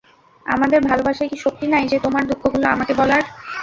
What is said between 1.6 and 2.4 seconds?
নাই যে তোমার